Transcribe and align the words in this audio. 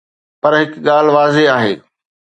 پر 0.41 0.53
هڪ 0.59 0.71
ڳالهه 0.87 1.15
واضح 1.17 1.43
آهي. 1.57 1.73